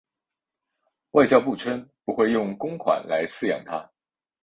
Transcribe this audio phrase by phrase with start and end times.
[1.11, 3.87] 外交部称不会用公款来饲养它。